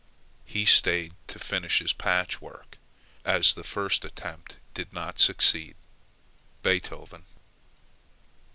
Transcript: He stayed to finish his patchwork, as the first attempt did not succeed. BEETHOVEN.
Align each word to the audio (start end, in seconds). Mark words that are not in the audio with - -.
He 0.45 0.65
stayed 0.65 1.13
to 1.27 1.37
finish 1.37 1.77
his 1.77 1.93
patchwork, 1.93 2.79
as 3.23 3.53
the 3.53 3.63
first 3.63 4.03
attempt 4.03 4.57
did 4.73 4.91
not 4.91 5.19
succeed. 5.19 5.75
BEETHOVEN. 6.63 7.23